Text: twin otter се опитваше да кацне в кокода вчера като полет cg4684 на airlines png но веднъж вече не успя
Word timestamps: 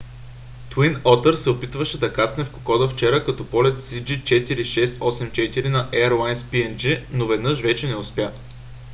twin 0.69 0.95
otter 1.03 1.33
се 1.35 1.49
опитваше 1.49 1.97
да 1.99 2.13
кацне 2.13 2.43
в 2.43 2.51
кокода 2.51 2.87
вчера 2.89 3.25
като 3.25 3.47
полет 3.47 3.77
cg4684 3.77 5.67
на 5.67 5.89
airlines 5.91 6.35
png 6.35 7.03
но 7.11 7.27
веднъж 7.27 7.61
вече 7.61 7.87
не 7.87 7.95
успя 7.95 8.31